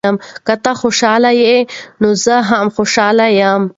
[0.47, 1.55] که ته خوشحاله یې،
[2.01, 3.61] نو زه هم خوشحاله یم.